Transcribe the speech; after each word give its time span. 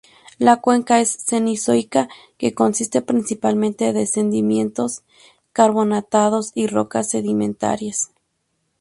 La 0.39 0.55
cuenca 0.61 0.99
es 0.99 1.11
Cenozoica 1.27 2.09
que 2.39 2.55
consiste 2.55 3.03
principalmente 3.03 3.93
de 3.93 4.07
sedimentos 4.07 5.03
carbonatados 5.53 6.51
y 6.55 6.65
rocas 6.65 7.07
sedimentarias. 7.07 8.09